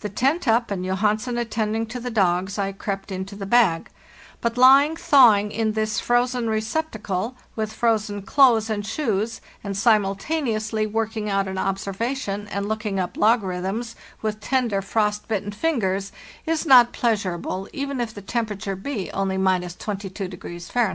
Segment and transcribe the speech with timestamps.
[0.00, 3.90] The tent up, and Johansen attending to the dogs, I crept into the bag;
[4.40, 11.28] but lying thawing in this frozen receptacle, with frozen clothes and shoes, and simultaneously working
[11.28, 16.14] out an observa ce) tion and looking up logarithms, with tender, frost bitten 176 FARTHEST
[16.14, 20.84] NORTH fingers, is not pleasurable, even if the temperature be only —22° Fahr.